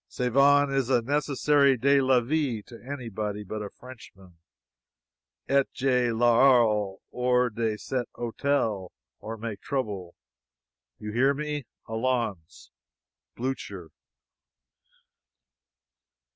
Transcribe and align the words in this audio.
Savon 0.07 0.73
is 0.73 0.89
a 0.89 1.03
necessary 1.03 1.77
de 1.77 2.01
la 2.01 2.21
vie 2.21 2.63
to 2.63 2.83
any 2.83 3.07
body 3.07 3.43
but 3.43 3.61
a 3.61 3.69
Frenchman, 3.69 4.33
et 5.47 5.67
je 5.73 6.11
l'aurai 6.11 6.97
hors 7.11 7.51
de 7.53 7.77
cet 7.77 8.07
hotel 8.15 8.91
or 9.19 9.37
make 9.37 9.61
trouble. 9.61 10.15
You 10.97 11.11
hear 11.11 11.35
me. 11.35 11.65
Allons. 11.87 12.71
BLUCHER. 13.35 13.91